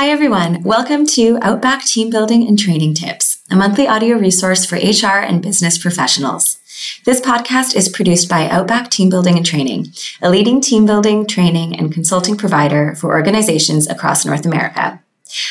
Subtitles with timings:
[0.00, 0.62] Hi, everyone.
[0.62, 5.42] Welcome to Outback Team Building and Training Tips, a monthly audio resource for HR and
[5.42, 6.56] business professionals.
[7.04, 9.88] This podcast is produced by Outback Team Building and Training,
[10.22, 15.02] a leading team building, training, and consulting provider for organizations across North America.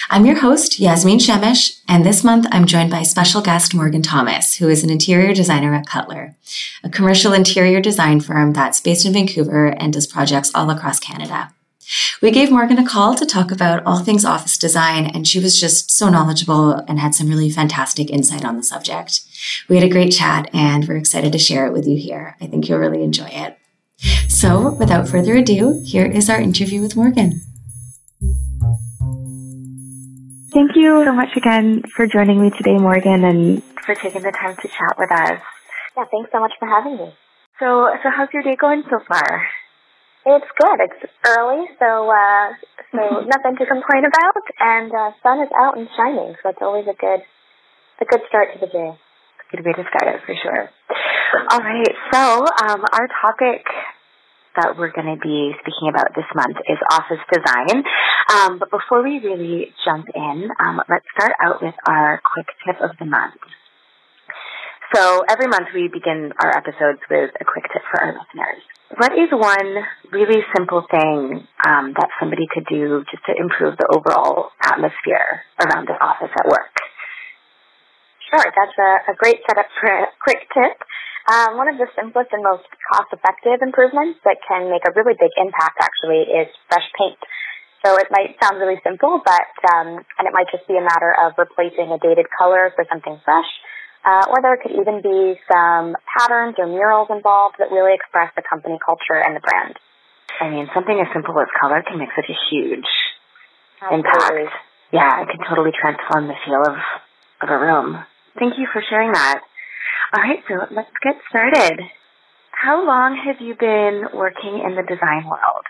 [0.10, 4.56] I'm your host, Yasmin Shemish, and this month I'm joined by special guest Morgan Thomas,
[4.56, 6.36] who is an interior designer at Cutler,
[6.84, 11.54] a commercial interior design firm that's based in Vancouver and does projects all across Canada.
[12.22, 15.60] We gave Morgan a call to talk about all things office design, and she was
[15.60, 19.22] just so knowledgeable and had some really fantastic insight on the subject.
[19.68, 22.36] We had a great chat, and we're excited to share it with you here.
[22.42, 23.58] I think you'll really enjoy it.
[24.28, 27.42] So, without further ado, here is our interview with Morgan.
[30.52, 34.56] Thank you so much again for joining me today, Morgan, and for taking the time
[34.56, 35.42] to chat with us.
[35.96, 37.14] Yeah, thanks so much for having me.
[37.60, 39.48] So, so how's your day going so far?
[40.26, 40.80] It's good.
[40.84, 42.48] It's early, so uh,
[42.92, 46.86] so nothing to complain about, and uh, sun is out and shining, so it's always
[46.86, 47.24] a good
[48.02, 48.92] a good start to the day.
[49.52, 50.70] Good way to start it for sure.
[51.52, 53.64] All right, so um, our topic
[54.58, 57.84] that we're going to be speaking about this month is office design.
[58.30, 62.82] Um, but before we really jump in, um, let's start out with our quick tip
[62.82, 63.40] of the month.
[64.94, 68.62] So every month we begin our episodes with a quick tip for our listeners.
[69.00, 69.72] What is one
[70.12, 75.88] really simple thing um, that somebody could do just to improve the overall atmosphere around
[75.88, 76.76] the office at work?
[78.28, 80.76] Sure, that's a, a great setup for a quick tip.
[81.32, 85.32] Um, one of the simplest and most cost-effective improvements that can make a really big
[85.40, 87.24] impact actually is fresh paint.
[87.88, 89.48] So it might sound really simple, but
[89.80, 93.16] um, and it might just be a matter of replacing a dated color for something
[93.24, 93.48] fresh
[94.10, 98.42] uh, or there could even be some patterns or murals involved that really express the
[98.42, 99.78] company culture and the brand.
[100.42, 102.90] I mean, something as simple as color can make such a huge
[103.82, 104.10] Absolutely.
[104.10, 104.56] impact.
[104.92, 106.78] Yeah, it can totally transform the feel of,
[107.42, 108.02] of a room.
[108.40, 109.42] Thank you for sharing that.
[110.16, 111.86] All right, so let's get started.
[112.50, 115.66] How long have you been working in the design world?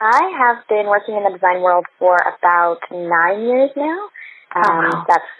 [0.00, 4.08] I have been working in the design world for about nine years now.
[4.54, 5.04] Oh, Um, wow.
[5.08, 5.30] That's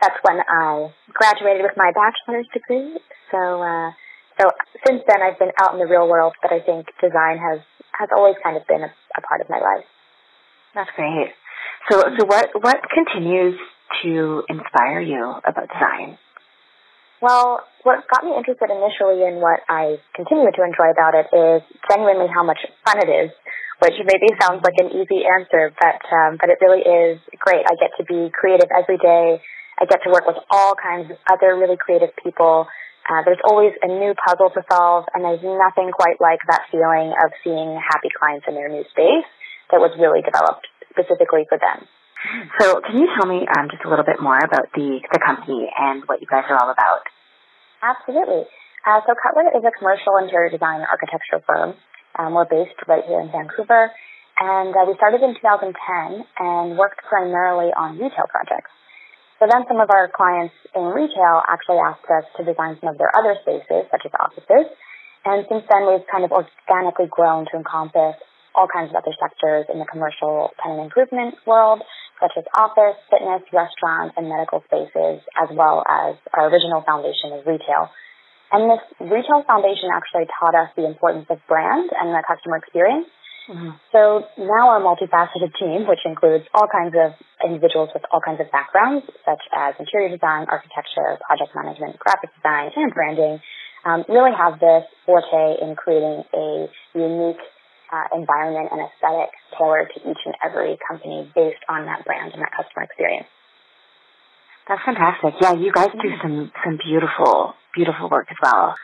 [0.00, 2.98] that's when I graduated with my bachelor's degree.
[3.30, 3.92] So uh,
[4.40, 4.50] so
[4.86, 7.60] since then I've been out in the real world, but I think design has
[7.92, 9.84] has always kind of been a, a part of my life.
[10.74, 11.34] That's great.
[11.90, 13.58] So, so what what continues
[14.02, 16.18] to inspire you about design?
[17.20, 21.60] Well, what got me interested initially in what I continue to enjoy about it is
[21.90, 23.30] genuinely how much fun it is,
[23.84, 27.64] which maybe sounds like an easy answer, but um, but it really is great.
[27.68, 29.42] I get to be creative every day.
[29.80, 32.68] I get to work with all kinds of other really creative people.
[33.08, 37.16] Uh, there's always a new puzzle to solve, and there's nothing quite like that feeling
[37.16, 39.24] of seeing happy clients in their new space
[39.72, 41.88] that was really developed specifically for them.
[42.60, 45.72] So, can you tell me um, just a little bit more about the the company
[45.72, 47.08] and what you guys are all about?
[47.80, 48.44] Absolutely.
[48.84, 51.72] Uh, so Cutler is a commercial interior design and architecture firm.
[52.20, 53.88] Um, we're based right here in Vancouver,
[54.36, 58.68] and uh, we started in 2010 and worked primarily on retail projects.
[59.40, 63.00] So then some of our clients in retail actually asked us to design some of
[63.00, 64.68] their other spaces, such as offices.
[65.24, 68.20] And since then, we've kind of organically grown to encompass
[68.52, 71.80] all kinds of other sectors in the commercial tenant improvement world,
[72.20, 77.48] such as office, fitness, restaurants, and medical spaces, as well as our original foundation of
[77.48, 77.88] retail.
[78.52, 83.08] And this retail foundation actually taught us the importance of brand and the customer experience.
[83.50, 83.74] Mm-hmm.
[83.90, 88.46] So now our multifaceted team, which includes all kinds of individuals with all kinds of
[88.54, 93.42] backgrounds, such as interior design, architecture, project management, graphic design, and branding,
[93.84, 97.42] um, really have this forte in creating a unique
[97.90, 102.42] uh, environment and aesthetic tailored to each and every company based on that brand and
[102.42, 103.26] that customer experience.
[104.68, 105.34] That's fantastic.
[105.42, 108.76] Yeah, you guys do some some beautiful beautiful work as well.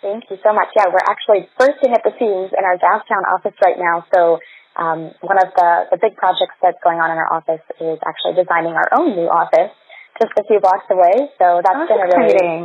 [0.00, 0.68] Thank you so much.
[0.76, 4.06] Yeah, we're actually bursting at the seams in our downtown office right now.
[4.14, 4.38] So
[4.78, 8.38] um, one of the, the big projects that's going on in our office is actually
[8.38, 9.74] designing our own new office
[10.22, 11.30] just a few blocks away.
[11.38, 12.62] So that's That's been a really exciting.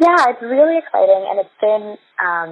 [0.00, 1.84] yeah, it's really exciting, and it's been
[2.20, 2.50] um,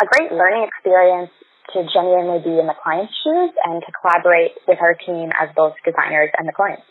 [0.00, 1.32] a great learning experience
[1.74, 5.74] to genuinely be in the client's shoes and to collaborate with our team as both
[5.84, 6.84] designers and the clients.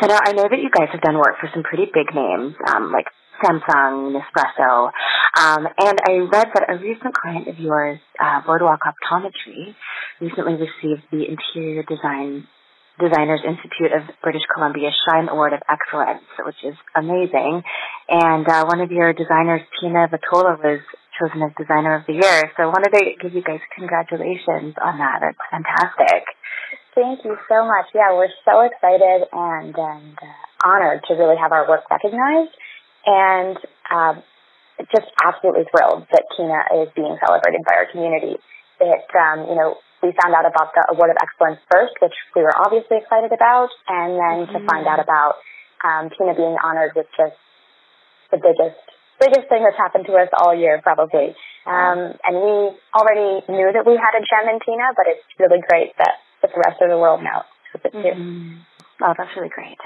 [0.00, 2.92] So I know that you guys have done work for some pretty big names, um,
[2.92, 3.10] like
[3.42, 4.90] Samsung, Nespresso,
[5.36, 9.74] um, and I read that a recent client of yours, uh, Boardwalk Optometry,
[10.20, 12.46] recently received the Interior Design
[13.00, 17.62] Designers Institute of British Columbia Shine Award of Excellence, which is amazing.
[18.08, 20.80] And uh, one of your designers, Tina Vitola, was
[21.18, 22.52] chosen as Designer of the Year.
[22.56, 25.24] So I wanted to give you guys congratulations on that.
[25.24, 26.24] That's fantastic.
[26.94, 27.88] Thank you so much.
[27.94, 32.52] Yeah, we're so excited and, and uh, honored to really have our work recognized
[33.06, 33.56] and
[33.90, 34.22] um,
[34.90, 38.36] just absolutely thrilled that Tina is being celebrated by our community.
[38.80, 42.42] It, um, you know, we found out about the Award of Excellence first, which we
[42.42, 44.54] were obviously excited about, and then mm-hmm.
[44.58, 45.38] to find out about
[45.86, 47.38] um, Tina being honored was just
[48.30, 48.78] the biggest
[49.20, 51.30] biggest thing that's happened to us all year, probably.
[51.62, 55.62] Um, and we already knew that we had a gem in Tina, but it's really
[55.62, 57.98] great that but the rest of the world now knows it too.
[58.18, 59.04] Mm-hmm.
[59.04, 59.78] Oh, that's really great.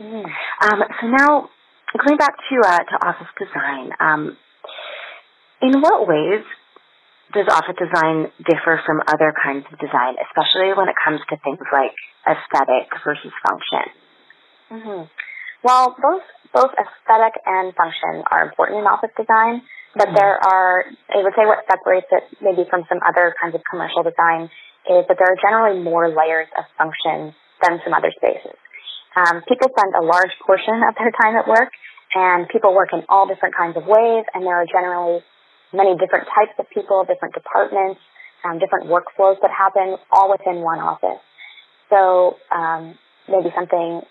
[0.00, 0.24] Mm.
[0.24, 1.50] Um, so now,
[1.98, 4.36] going back to uh, to office design, um,
[5.62, 6.44] in what ways
[7.32, 11.62] does office design differ from other kinds of design, especially when it comes to things
[11.70, 11.94] like
[12.26, 13.86] aesthetic versus function?
[14.70, 15.02] Mm-hmm.
[15.62, 19.62] Well, both both aesthetic and function are important in office design,
[19.94, 20.18] but mm-hmm.
[20.18, 24.02] there are, I would say, what separates it maybe from some other kinds of commercial
[24.02, 24.50] design
[24.90, 28.56] is that there are generally more layers of function than some other spaces.
[29.16, 31.70] Um, people spend a large portion of their time at work,
[32.14, 35.22] and people work in all different kinds of ways, and there are generally
[35.72, 38.00] many different types of people, different departments,
[38.44, 41.22] um, different workflows that happen all within one office.
[41.90, 42.98] So um,
[43.28, 44.02] maybe something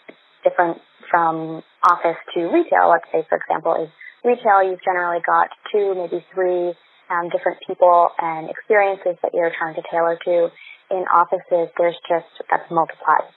[0.43, 0.79] different
[1.09, 3.89] from office to retail, let's say, for example, is
[4.23, 6.75] retail, you've generally got two, maybe three
[7.09, 10.51] um, different people and experiences that you're trying to tailor to.
[10.91, 13.29] In offices, there's just, that's multiplied.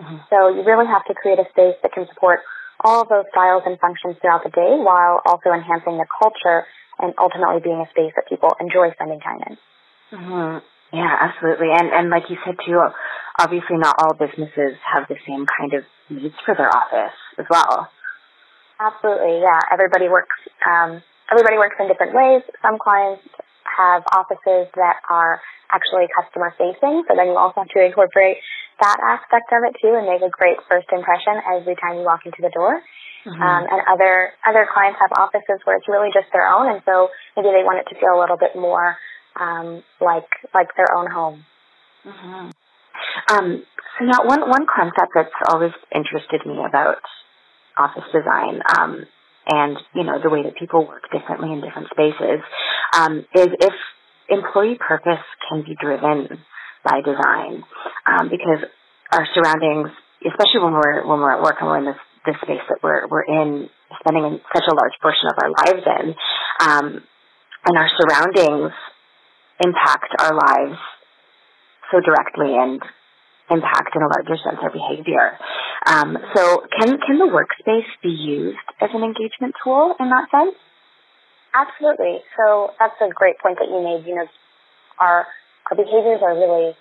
[0.00, 0.16] Mm-hmm.
[0.32, 2.40] So you really have to create a space that can support
[2.80, 6.64] all of those styles and functions throughout the day while also enhancing the culture
[6.98, 9.54] and ultimately being a space that people enjoy spending time in.
[10.16, 10.96] Mm-hmm.
[10.96, 11.70] Yeah, absolutely.
[11.70, 12.80] And and like you said too,
[13.38, 17.88] obviously not all businesses have the same kind of needs for their office as well.
[18.80, 19.60] Absolutely, yeah.
[19.70, 20.34] Everybody works
[20.66, 22.42] um, everybody works in different ways.
[22.62, 23.22] Some clients
[23.80, 25.40] have offices that are
[25.72, 28.36] actually customer facing, so then you also have to incorporate
[28.80, 32.28] that aspect of it too and make a great first impression every time you walk
[32.28, 32.80] into the door.
[33.24, 33.36] Mm-hmm.
[33.36, 37.08] Um, and other other clients have offices where it's really just their own, and so
[37.36, 38.96] maybe they want it to feel a little bit more
[39.36, 41.44] um, like like their own home.
[42.04, 42.48] Mm-hmm.
[43.28, 43.62] Um,
[43.98, 47.04] so now, one one concept that's always interested me about
[47.76, 49.04] office design um,
[49.50, 52.40] and you know the way that people work differently in different spaces
[52.94, 53.74] um, is if
[54.30, 56.38] employee purpose can be driven
[56.84, 57.62] by design
[58.06, 58.64] um, because
[59.12, 59.90] our surroundings,
[60.24, 63.08] especially when we're when we're at work and we're in this this space that we're
[63.08, 63.68] we're in,
[64.00, 66.14] spending such a large portion of our lives in,
[66.60, 66.86] um,
[67.66, 68.72] and our surroundings
[69.62, 70.78] impact our lives
[71.90, 72.80] so directly and
[73.50, 75.36] impact in a larger sense our behavior.
[75.86, 80.54] Um, so can can the workspace be used as an engagement tool in that sense?
[81.54, 82.22] Absolutely.
[82.38, 84.06] So that's a great point that you made.
[84.06, 84.28] You know,
[84.98, 85.26] our
[85.70, 86.76] our behaviors are really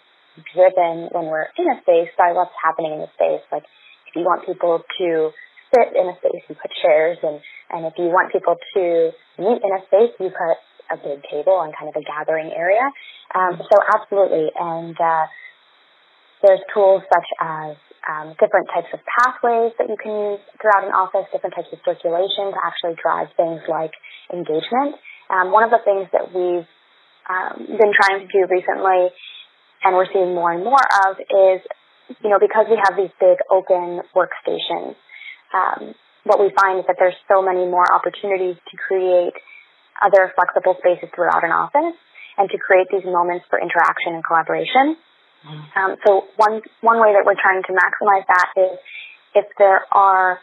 [0.53, 3.43] driven when we're in a space by what's happening in the space.
[3.51, 3.63] Like
[4.07, 5.31] if you want people to
[5.73, 9.59] sit in a space, you put chairs, and and if you want people to meet
[9.61, 10.57] in a space, you put
[10.89, 12.89] a big table and kind of a gathering area.
[13.33, 15.25] Um, so absolutely, and uh,
[16.41, 17.75] there's tools such as
[18.07, 21.79] um, different types of pathways that you can use throughout an office, different types of
[21.83, 23.91] circulation to actually drive things like
[24.31, 24.95] engagement.
[25.29, 26.65] Um, one of the things that we've
[27.29, 29.13] um, been trying to do recently
[29.83, 31.61] and we're seeing more and more of is,
[32.23, 34.95] you know, because we have these big open workstations,
[35.53, 39.33] um, what we find is that there's so many more opportunities to create
[40.01, 41.95] other flexible spaces throughout an office
[42.37, 44.95] and to create these moments for interaction and collaboration.
[45.47, 48.75] Um, so one one way that we're trying to maximize that is
[49.35, 50.39] if there are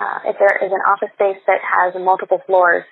[0.00, 2.82] uh, if there is an office space that has multiple floors,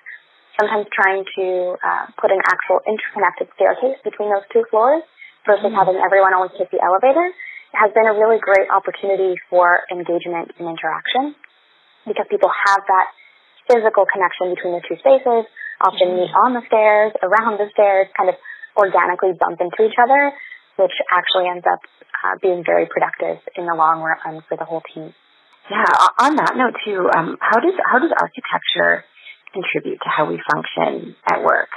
[0.59, 5.03] sometimes trying to uh, put an actual interconnected staircase between those two floors
[5.43, 5.75] versus mm-hmm.
[5.75, 7.33] having everyone always take the elevator
[7.73, 11.37] has been a really great opportunity for engagement and interaction
[12.07, 13.13] because people have that
[13.69, 15.45] physical connection between the two spaces,
[15.77, 16.25] often mm-hmm.
[16.25, 18.35] meet on the stairs, around the stairs, kind of
[18.73, 20.33] organically bump into each other
[20.79, 21.83] which actually ends up
[22.23, 25.13] uh, being very productive in the long run for the whole team.
[25.69, 25.85] Yeah.
[26.17, 29.05] On that note, too, um, how does how does architecture
[29.53, 31.69] contribute to how we function at work?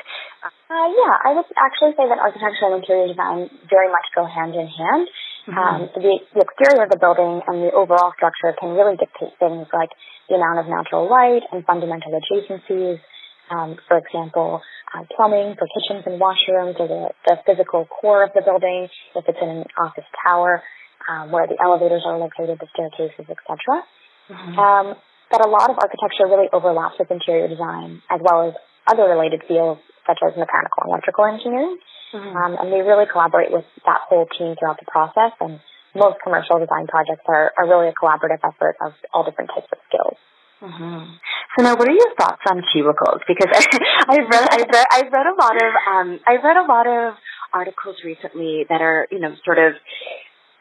[0.42, 4.56] Uh, yeah, I would actually say that architecture and interior design very much go hand
[4.56, 5.04] in hand.
[5.44, 5.58] Mm-hmm.
[5.58, 9.66] Um, the, the exterior of the building and the overall structure can really dictate things
[9.74, 9.90] like
[10.30, 13.02] the amount of natural light and fundamental adjacencies.
[13.50, 14.62] Um, for example,
[14.94, 19.24] uh, plumbing for kitchens and washrooms or the, the physical core of the building, if
[19.26, 20.62] it's in an office tower,
[21.08, 23.82] um, where the elevators are located, the staircases, etc.
[24.30, 24.58] Mm-hmm.
[24.58, 24.94] Um,
[25.30, 28.54] but a lot of architecture really overlaps with interior design as well as
[28.86, 31.78] other related fields such as mechanical and electrical engineering.
[32.12, 32.36] Mm-hmm.
[32.36, 35.32] Um, and we really collaborate with that whole team throughout the process.
[35.40, 35.60] And
[35.94, 39.78] most commercial design projects are, are really a collaborative effort of all different types of
[39.88, 40.18] skills.
[40.60, 41.16] Mm-hmm.
[41.56, 43.20] So now, what are your thoughts on cubicles?
[43.28, 43.60] Because I,
[44.08, 47.14] I've read, I've read, I've read a lot of, um, I've read a lot of
[47.52, 49.74] articles recently that are, you know, sort of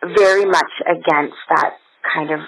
[0.03, 1.77] very much against that
[2.13, 2.39] kind of,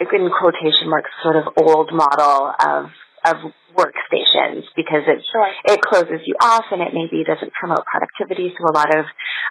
[0.00, 2.90] in quotation marks, sort of old model of
[3.24, 3.36] of
[3.74, 5.48] workstations because it sure.
[5.64, 8.54] it closes you off and it maybe doesn't promote productivity.
[8.56, 9.04] So a lot of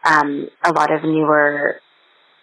[0.05, 1.79] um, a lot of newer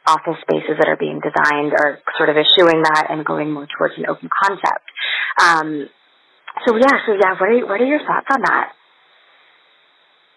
[0.07, 3.95] office spaces that are being designed are sort of eschewing that and going more towards
[3.97, 4.87] an open concept.
[5.41, 5.89] Um,
[6.67, 8.73] so yeah, so yeah, what are what are your thoughts on that?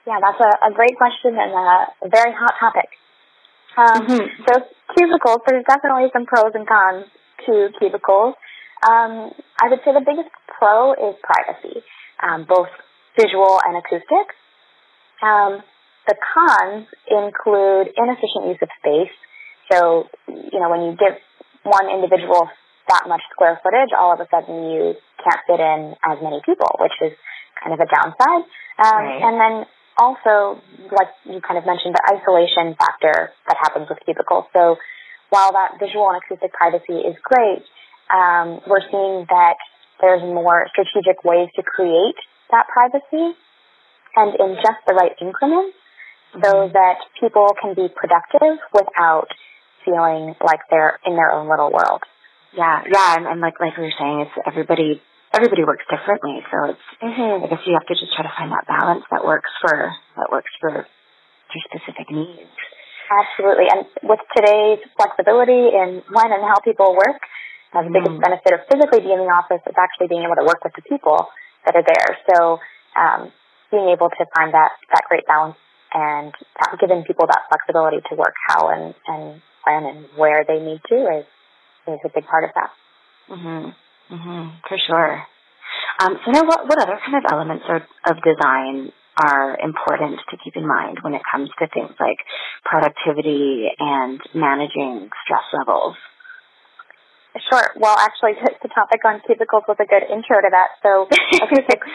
[0.07, 2.89] Yeah, that's a, a great question and a, very hot topic.
[3.75, 4.43] Um, mm-hmm.
[4.47, 4.53] So
[4.95, 7.05] cubicles, there's definitely some pros and cons
[7.45, 8.33] to cubicles.
[8.87, 11.83] Um, I would say the biggest pro is privacy,
[12.23, 12.71] um, both
[13.19, 14.31] visual and acoustic.
[15.21, 15.61] Um,
[16.07, 19.13] the cons include inefficient use of space.
[19.71, 21.17] So, you know, when you give
[21.63, 22.49] one individual
[22.87, 26.71] that much square footage, all of a sudden you can't fit in as many people,
[26.79, 27.11] which is
[27.59, 28.43] kind of a downside.
[28.79, 29.21] Um, right.
[29.23, 29.53] And then
[29.97, 30.61] also,
[30.93, 34.45] like you kind of mentioned, the isolation factor that happens with cubicles.
[34.53, 34.77] So
[35.29, 37.65] while that visual and acoustic privacy is great,
[38.07, 39.59] um, we're seeing that
[39.99, 42.15] there's more strategic ways to create
[42.51, 43.35] that privacy
[44.15, 45.75] and in just the right increments
[46.33, 46.73] so mm-hmm.
[46.73, 49.27] that people can be productive without
[49.87, 52.03] feeling like they're in their own little world.
[52.51, 54.99] Yeah, yeah, and, and like like we were saying, it's everybody
[55.31, 57.43] everybody works differently, so it's mm-hmm.
[57.43, 60.27] I guess you have to just try to find that balance that works for that
[60.27, 62.51] works for your specific needs.
[63.07, 67.23] Absolutely, and with today's flexibility in when and how people work,
[67.71, 68.23] uh, the biggest mm.
[68.23, 70.83] benefit of physically being in the office is actually being able to work with the
[70.83, 71.31] people
[71.63, 72.11] that are there.
[72.31, 72.59] So
[72.95, 73.31] um,
[73.71, 75.59] being able to find that, that great balance
[75.93, 76.33] and
[76.79, 80.95] giving people that flexibility to work how and, and when and where they need to
[81.19, 81.25] is,
[81.87, 82.71] is a big part of that.
[83.29, 83.75] Mhm.
[84.11, 84.51] Mhm.
[84.67, 85.27] For sure.
[85.99, 90.37] Um, so now, what what other kind of elements of, of design are important to
[90.37, 92.19] keep in mind when it comes to things like
[92.63, 95.97] productivity and managing stress levels?
[97.49, 97.73] Sure.
[97.75, 100.69] Well, actually, the topic on cubicles was a good intro to that.
[100.81, 101.05] So
[101.43, 101.87] acoustics,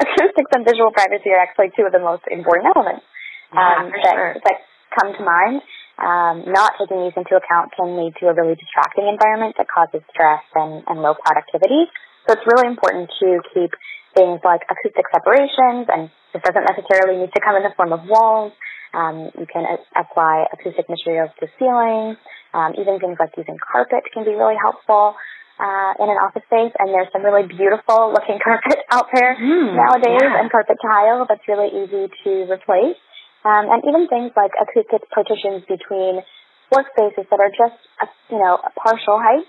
[0.00, 3.04] acoustics and visual privacy are actually two of the most important elements
[3.52, 4.34] um, yeah, that, sure.
[4.42, 4.56] that
[4.98, 5.62] come to mind.
[6.00, 10.00] Um, not taking these into account can lead to a really distracting environment that causes
[10.08, 11.92] stress and, and low productivity.
[12.24, 13.70] So it's really important to keep
[14.16, 18.00] things like acoustic separations, and this doesn't necessarily need to come in the form of
[18.08, 18.52] walls.
[18.92, 22.18] Um, you can a- apply acoustic materials to ceilings.
[22.52, 25.14] Um, even things like using carpet can be really helpful
[25.60, 26.74] uh, in an office space.
[26.80, 30.40] And there's some really beautiful looking carpet out there mm, nowadays, yeah.
[30.40, 32.98] and carpet tile that's really easy to replace.
[33.44, 36.20] Um, and even things like acoustic partitions between
[36.68, 39.48] workspaces that are just a, you know a partial height,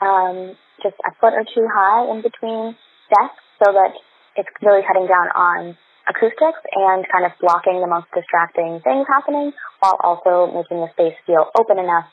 [0.00, 2.76] um, just a foot or two high in between
[3.08, 3.96] desks, so that
[4.36, 5.76] it's really cutting down on
[6.08, 11.16] acoustics and kind of blocking the most distracting things happening while also making the space
[11.26, 12.08] feel open enough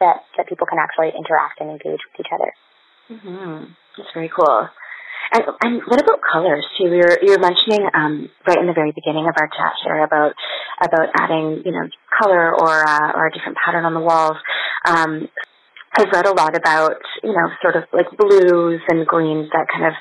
[0.00, 2.50] that, that people can actually interact and engage with each other.
[3.10, 3.72] Mm-hmm.
[3.96, 4.68] That's very cool.
[5.30, 6.88] And, and what about colors too?
[6.88, 10.32] You're you were mentioning um, right in the very beginning of our chat here about
[10.80, 14.36] about adding you know color or uh, or a different pattern on the walls.
[14.86, 15.28] Um,
[15.92, 19.86] I've read a lot about you know sort of like blues and greens that kind
[19.86, 19.92] of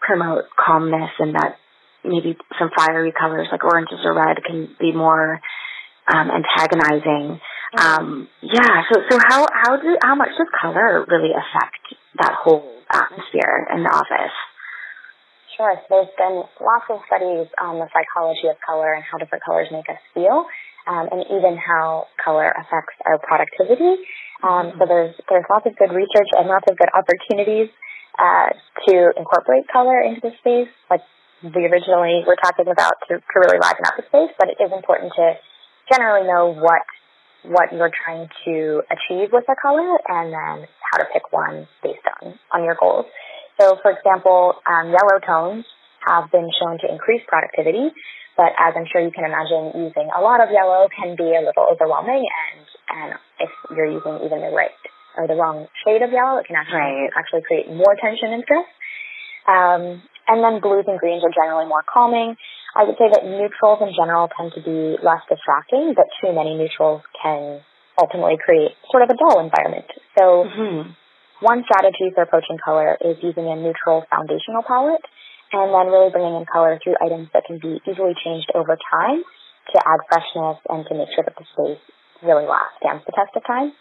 [0.00, 1.56] promote calmness and that
[2.04, 5.40] maybe some fiery colors like oranges or red can be more
[6.08, 7.40] um, antagonizing.
[7.78, 8.82] Um, yeah.
[8.90, 13.82] So so how how do how much does color really affect that whole atmosphere in
[13.84, 14.32] the office?
[15.60, 15.76] Sure.
[15.92, 19.84] There's been lots of studies on the psychology of color and how different colors make
[19.92, 20.48] us feel,
[20.88, 24.00] um, and even how color affects our productivity.
[24.40, 27.68] Um, so there's there's lots of good research and lots of good opportunities
[28.16, 28.56] uh,
[28.88, 31.04] to incorporate color into the space, like
[31.44, 34.32] we originally were talking about to, to really liven up the space.
[34.40, 35.36] But it is important to
[35.92, 36.88] generally know what
[37.44, 42.04] what you're trying to achieve with a color and then how to pick one based
[42.24, 43.04] on, on your goals.
[43.60, 45.68] So for example, um, yellow tones
[46.08, 47.92] have been shown to increase productivity,
[48.36, 51.44] but as I'm sure you can imagine, using a lot of yellow can be a
[51.44, 54.72] little overwhelming and, and if you're using even the right
[55.16, 57.12] or the wrong shade of yellow, it can actually, right.
[57.12, 58.64] actually create more tension and stress.
[59.44, 60.00] Um,
[60.30, 62.36] and then blues and greens are generally more calming.
[62.72, 66.56] I would say that neutrals in general tend to be less distracting, but too many
[66.56, 67.60] neutrals can
[68.00, 69.90] ultimately create sort of a dull environment.
[70.16, 70.94] So mm-hmm.
[71.40, 75.04] One strategy for approaching color is using a neutral foundational palette
[75.52, 79.24] and then really bringing in color through items that can be easily changed over time
[79.72, 81.82] to add freshness and to make sure that the space
[82.22, 83.72] really lasts, stands the test of time.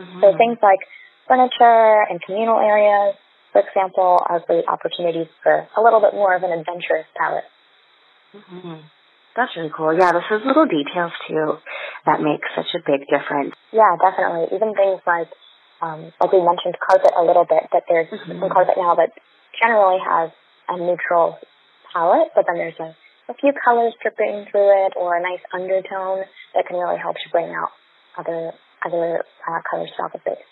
[0.00, 0.20] Mm-hmm.
[0.20, 0.80] So things like
[1.28, 3.14] furniture and communal areas,
[3.52, 7.48] for example, are great opportunities for a little bit more of an adventurous palette.
[8.34, 8.82] Mm-hmm.
[9.36, 9.94] That's really cool.
[9.94, 11.58] Yeah, this is little details too
[12.06, 13.54] that make such a big difference.
[13.72, 14.54] Yeah, definitely.
[14.54, 15.30] Even things like,
[15.84, 18.40] um, like we mentioned carpet a little bit, but there's mm-hmm.
[18.40, 19.12] some carpet now that
[19.60, 20.32] generally has
[20.68, 21.36] a neutral
[21.92, 22.96] palette, but then there's a,
[23.28, 26.24] a few colors dripping through it or a nice undertone
[26.54, 27.68] that can really help to bring out
[28.16, 28.52] other
[28.84, 30.44] other uh, colors throughout the space.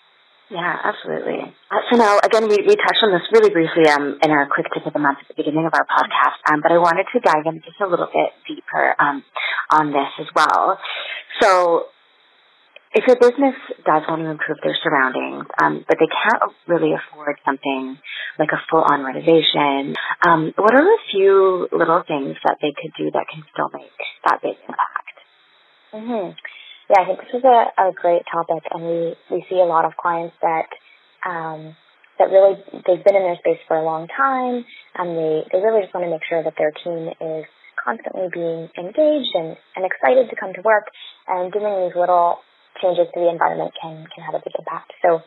[0.48, 1.48] Yeah, absolutely.
[1.70, 4.66] Uh, so now, again, we, we touched on this really briefly um, in our quick
[4.72, 7.20] tip of the month at the beginning of our podcast, um, but I wanted to
[7.20, 9.24] dive in just a little bit deeper um,
[9.70, 10.78] on this as well.
[11.40, 11.91] So
[12.94, 17.40] if your business does want to improve their surroundings, um, but they can't really afford
[17.44, 17.96] something
[18.38, 19.96] like a full-on renovation,
[20.26, 23.96] um, what are a few little things that they could do that can still make
[24.24, 25.16] that big impact?
[25.94, 26.36] Mm-hmm.
[26.90, 29.84] Yeah, I think this is a, a great topic, and we, we see a lot
[29.84, 30.68] of clients that
[31.24, 31.76] um,
[32.18, 34.64] that really they've been in their space for a long time,
[34.98, 37.44] and they they really just want to make sure that their team is
[37.82, 40.90] constantly being engaged and, and excited to come to work,
[41.28, 42.44] and doing these little
[42.82, 44.92] changes to the environment can can have a big impact.
[45.00, 45.22] So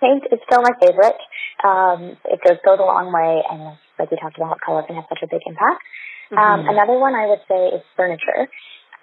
[0.00, 1.20] paint is still my favorite.
[1.62, 5.08] Um, it goes goes a long way, and like we talked about, color can have
[5.12, 5.84] such a big impact.
[6.32, 6.40] Um, mm-hmm.
[6.40, 8.48] Um, another one I would say is furniture.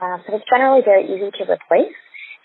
[0.02, 1.96] Um, but it's generally very easy to replace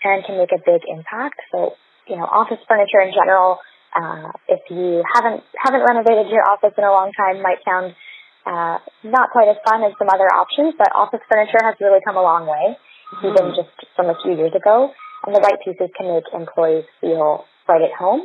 [0.03, 1.41] and can make a big impact.
[1.51, 1.75] So,
[2.07, 3.59] you know, office furniture in general,
[3.91, 7.95] uh, if you haven't haven't renovated your office in a long time, might sound
[8.45, 10.75] uh, not quite as fun as some other options.
[10.77, 12.77] But office furniture has really come a long way,
[13.13, 13.27] mm-hmm.
[13.27, 14.91] even just from a few years ago.
[15.25, 18.23] And the right pieces can make employees feel right at home.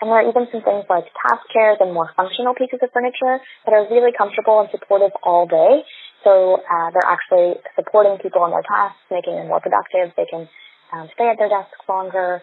[0.00, 3.40] And there are even some things like task chairs and more functional pieces of furniture
[3.64, 5.80] that are really comfortable and supportive all day.
[6.24, 10.12] So uh, they're actually supporting people in their tasks, making them more productive.
[10.16, 10.48] They can
[10.92, 12.42] um, stay at their desks longer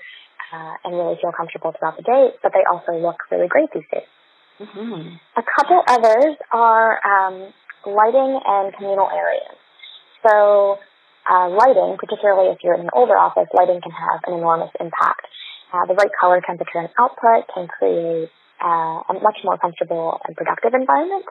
[0.54, 3.88] uh, and really feel comfortable throughout the day, but they also look really great these
[3.92, 4.10] days.
[4.60, 5.18] Mm-hmm.
[5.38, 7.54] A couple others are um,
[7.86, 9.58] lighting and communal areas.
[10.28, 10.78] So
[11.30, 15.26] uh, lighting, particularly if you're in an older office, lighting can have an enormous impact.
[15.72, 18.30] Uh, the right color temperature and output can create
[18.60, 21.26] uh, a much more comfortable and productive environment.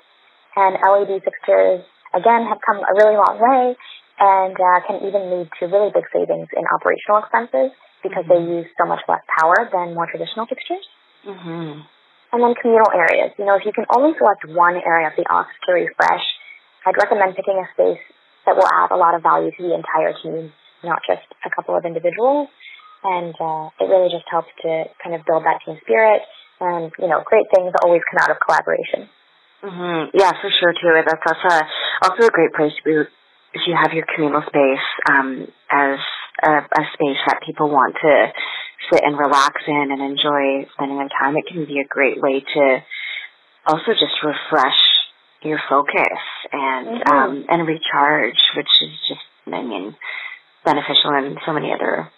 [0.56, 3.76] And LED fixtures, again, have come a really long way
[4.18, 7.70] and uh, can even lead to really big savings in operational expenses
[8.02, 8.46] because mm-hmm.
[8.46, 10.84] they use so much less power than more traditional fixtures.
[11.26, 11.84] Mm-hmm.
[12.32, 13.34] And then communal areas.
[13.38, 16.22] You know, if you can only select one area of the office to refresh,
[16.86, 18.00] I'd recommend picking a space
[18.50, 20.50] that will add a lot of value to the entire team,
[20.82, 22.50] not just a couple of individuals
[23.02, 26.22] and uh, it really just helps to kind of build that team spirit.
[26.60, 29.08] And you know, great things always come out of collaboration.
[29.64, 30.16] Mm-hmm.
[30.16, 30.92] Yeah, for sure too.
[31.04, 31.64] That's also
[32.04, 32.94] also a great place to be
[33.52, 35.98] if you have your communal space um, as
[36.44, 38.32] a, a space that people want to
[38.92, 41.36] sit and relax in and enjoy spending their time.
[41.36, 42.64] It can be a great way to
[43.66, 44.80] also just refresh
[45.42, 46.20] your focus
[46.52, 47.12] and mm-hmm.
[47.12, 49.96] um, and recharge, which is just I mean
[50.64, 52.10] beneficial in so many other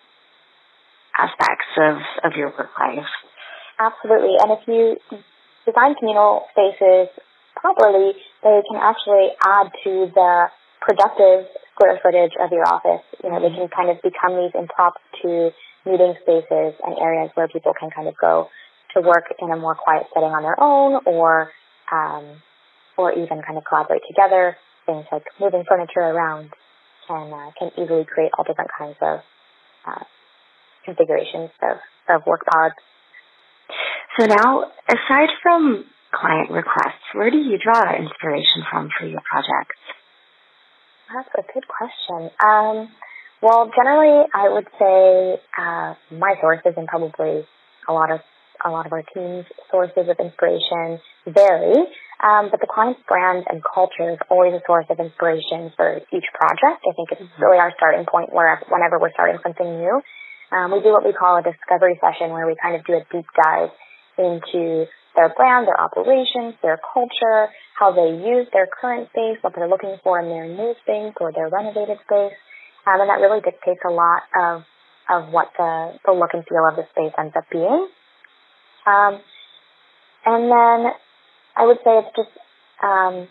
[1.16, 3.06] aspects of, of your work life.
[3.78, 4.36] Absolutely.
[4.40, 4.96] And if you
[5.66, 7.08] design communal spaces
[7.56, 10.46] properly, they can actually add to the
[10.80, 13.04] productive square footage of your office.
[13.22, 15.54] You know, they can kind of become these impromptu
[15.86, 18.48] meeting spaces and areas where people can kind of go
[18.94, 21.50] to work in a more quiet setting on their own or
[21.90, 22.42] um,
[23.02, 24.56] or even kind of collaborate together.
[24.86, 26.50] Things like moving furniture around
[27.06, 29.20] can uh, can easily create all different kinds of
[29.86, 30.04] uh,
[30.84, 31.76] configurations of,
[32.08, 32.74] of work pods.
[34.18, 39.80] So now, aside from client requests, where do you draw inspiration from for your projects?
[41.14, 42.30] That's a good question.
[42.40, 42.88] Um,
[43.42, 47.44] well, generally, I would say uh, my sources and probably
[47.88, 48.20] a lot of
[48.64, 51.86] a lot of our team's sources of inspiration vary,
[52.22, 56.28] um, but the client's brand and culture is always a source of inspiration for each
[56.38, 56.86] project.
[56.86, 57.42] I think it's mm-hmm.
[57.42, 60.00] really our starting point where whenever we're starting something new.
[60.52, 63.02] Um, we do what we call a discovery session where we kind of do a
[63.10, 63.72] deep dive
[64.18, 69.68] into their brand, their operations, their culture, how they use their current space, what they're
[69.68, 72.36] looking for in their new space or their renovated space.
[72.86, 74.62] Um, and that really dictates a lot of,
[75.08, 77.88] of what the, the look and feel of the space ends up being.
[78.86, 79.20] Um,
[80.24, 80.92] and then
[81.56, 82.32] I would say it's just,
[82.82, 83.28] um,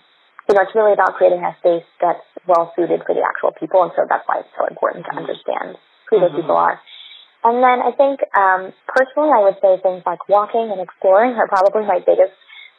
[0.48, 3.84] you know, it's really about creating a space that's well suited for the actual people.
[3.84, 5.78] And so that's why it's so important to understand
[6.10, 6.26] who mm-hmm.
[6.28, 6.80] those people are.
[7.44, 11.48] And then I think um, personally, I would say things like walking and exploring are
[11.48, 12.38] probably my biggest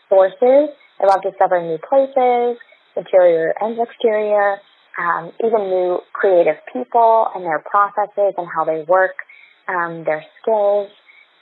[0.08, 0.70] sources.
[1.00, 2.62] I love discovering new places,
[2.94, 4.60] interior and exterior,
[4.98, 9.16] um, even new creative people and their processes and how they work,
[9.66, 10.90] um, their skills,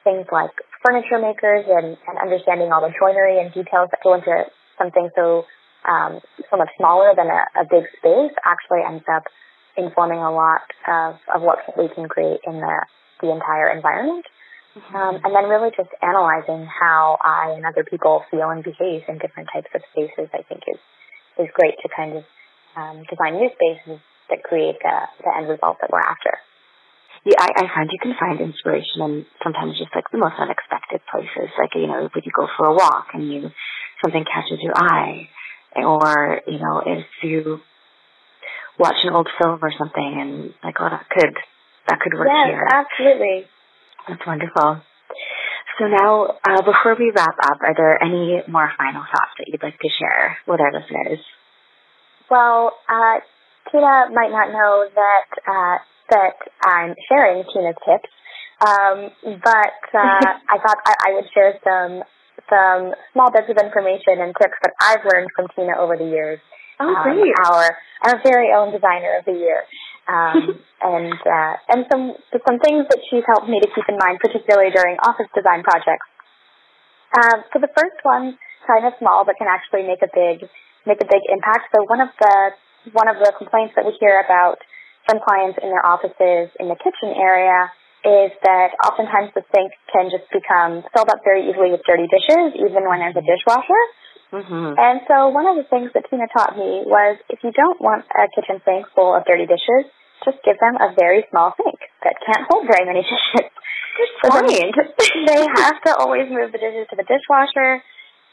[0.04, 0.50] things like
[0.84, 4.44] furniture makers and, and understanding all the joinery and details that go into
[4.78, 5.44] something so
[5.88, 9.24] um, so much smaller than a, a big space actually ends up
[9.76, 12.76] informing a lot of, of what we can create in the,
[13.22, 14.26] the entire environment.
[14.76, 14.96] Mm-hmm.
[14.96, 19.18] Um, and then really just analyzing how I and other people feel and behave in
[19.18, 20.78] different types of spaces, I think is,
[21.38, 22.24] is great to kind of
[22.76, 26.38] um, design new spaces that create the, the end result that we're after.
[27.24, 31.00] Yeah, I, I find you can find inspiration in sometimes just like the most unexpected
[31.04, 31.52] places.
[31.58, 33.50] Like, you know, if you go for a walk and you,
[34.02, 35.28] something catches your eye,
[35.76, 37.60] or, you know, if you
[38.78, 41.36] watch an old film or something and like, oh, that could,
[41.88, 42.66] that could work yes, here.
[42.66, 43.44] absolutely.
[44.08, 44.80] That's wonderful.
[45.78, 49.62] So now, uh, before we wrap up, are there any more final thoughts that you'd
[49.62, 51.20] like to share with our listeners?
[52.30, 53.20] Well, uh,
[53.70, 55.78] Tina might not know that uh,
[56.10, 58.10] that I'm sharing Tina's tips,
[58.60, 62.02] um, but uh, I thought I, I, would share some
[62.48, 66.40] some small bits of information and tips that I've learned from Tina over the years.
[66.80, 67.32] Oh, um, great!
[67.46, 69.64] Our our very own designer of the year,
[70.08, 72.14] um, and uh, and some
[72.46, 76.06] some things that she's helped me to keep in mind, particularly during office design projects.
[77.10, 80.46] Um, so the first one, kind of small, but can actually make a big
[80.86, 81.72] make a big impact.
[81.74, 82.34] So one of the
[82.92, 84.60] one of the complaints that we hear about
[85.10, 87.66] from clients in their offices in the kitchen area
[88.06, 92.54] is that oftentimes the sink can just become filled up very easily with dirty dishes,
[92.54, 93.82] even when there's a dishwasher.
[94.30, 94.78] Mm-hmm.
[94.78, 98.06] And so one of the things that Tina taught me was if you don't want
[98.14, 99.90] a kitchen sink full of dirty dishes,
[100.22, 103.50] just give them a very small sink that can't hold very many dishes.
[103.98, 104.78] Good point.
[105.26, 107.82] they have to always move the dishes to the dishwasher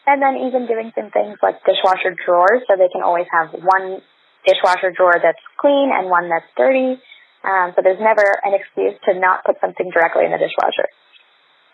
[0.06, 4.00] and then even doing some things like dishwasher drawers so they can always have one
[4.48, 6.96] dishwasher drawer that's clean and one that's dirty.
[7.44, 10.88] Um, so there's never an excuse to not put something directly in the dishwasher.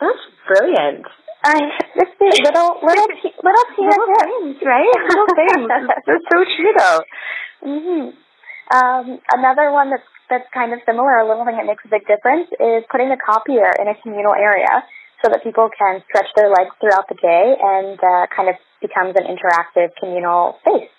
[0.02, 1.06] That's brilliant.
[1.44, 1.56] I
[2.00, 3.08] just little little
[3.46, 4.92] little little things, right?
[5.08, 5.68] Little things.
[6.08, 7.02] That's so true, though.
[7.64, 8.06] Mm-hmm.
[8.74, 12.08] Um, another one that's that's kind of similar, a little thing that makes a big
[12.08, 14.82] difference, is putting the copier in a communal area
[15.22, 19.16] so that people can stretch their legs throughout the day and uh, kind of becomes
[19.20, 20.90] an interactive communal space.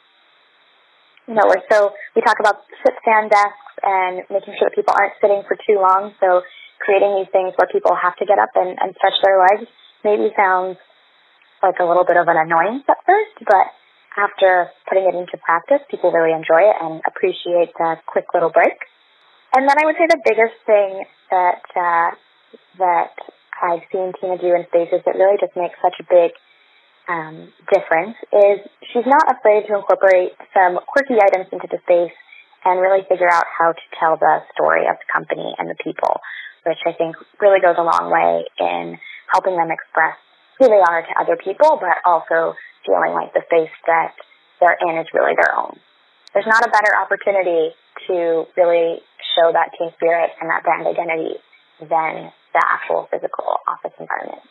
[1.26, 4.92] You know, where so we talk about sit stand desks and making sure that people
[4.92, 6.12] aren't sitting for too long.
[6.20, 6.44] So
[6.80, 9.68] creating these things where people have to get up and, and stretch their legs
[10.04, 10.76] maybe sounds
[11.64, 13.72] like a little bit of an annoyance at first, but
[14.20, 18.76] after putting it into practice, people really enjoy it and appreciate the quick little break.
[19.56, 22.10] And then I would say the biggest thing that uh,
[22.78, 23.14] that
[23.58, 26.36] I've seen Tina do in spaces that really just make such a big
[27.08, 32.14] um, difference is she's not afraid to incorporate some quirky items into the space
[32.64, 36.20] and really figure out how to tell the story of the company and the people,
[36.64, 38.96] which I think really goes a long way in
[39.28, 40.16] helping them express
[40.58, 44.16] who they are to other people, but also feeling like the space that
[44.60, 45.76] they're in is really their own.
[46.32, 47.76] There's not a better opportunity
[48.08, 49.04] to really
[49.36, 51.36] show that team spirit and that brand identity
[51.80, 54.42] than the actual physical office environment.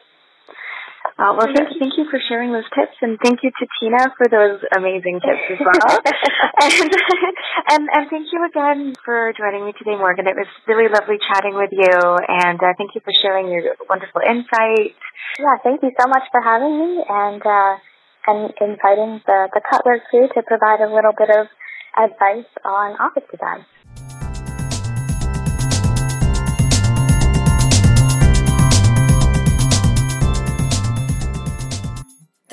[1.13, 4.09] Uh, well, thank you, thank you for sharing those tips, and thank you to Tina
[4.17, 6.01] for those amazing tips as well.
[6.65, 6.73] and,
[7.69, 10.25] and and thank you again for joining me today, Morgan.
[10.25, 14.25] It was really lovely chatting with you, and uh, thank you for sharing your wonderful
[14.25, 14.97] insights.
[15.37, 17.77] Yeah, thank you so much for having me, and uh,
[18.25, 21.45] and inviting the the Cutler crew to provide a little bit of
[21.93, 23.69] advice on office design.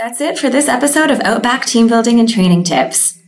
[0.03, 3.19] That's it for this episode of Outback Team Building and Training Tips.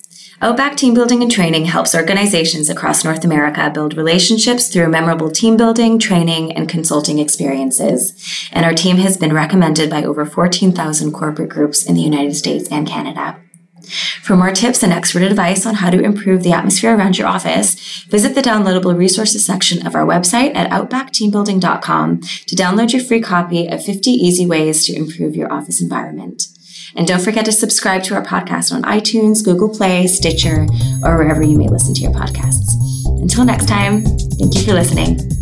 [0.41, 5.59] Outback Team Building and Training helps organizations across North America build relationships through memorable team
[5.59, 8.49] building, training, and consulting experiences.
[8.53, 12.71] And our team has been recommended by over 14,000 corporate groups in the United States
[12.71, 13.39] and Canada.
[14.23, 17.75] For more tips and expert advice on how to improve the atmosphere around your office,
[18.05, 23.67] visit the downloadable resources section of our website at outbackteambuilding.com to download your free copy
[23.67, 26.45] of 50 easy ways to improve your office environment.
[26.97, 30.67] And don't forget to subscribe to our podcast on iTunes, Google Play, Stitcher,
[31.03, 32.73] or wherever you may listen to your podcasts.
[33.21, 35.42] Until next time, thank you for listening.